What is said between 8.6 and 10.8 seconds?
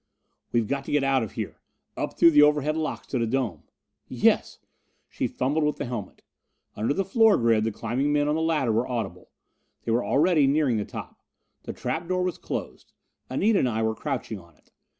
were audible. They were already nearing